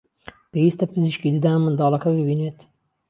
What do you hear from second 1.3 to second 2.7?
ددان منداڵەکە ببینێت